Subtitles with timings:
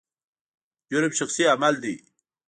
[0.89, 1.95] جرم شخصي عمل دی.